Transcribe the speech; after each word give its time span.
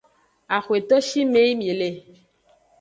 Axweto 0.55 0.95
shime 1.07 1.39
yi 1.47 1.53
mi 1.59 1.69
le. 1.79 1.89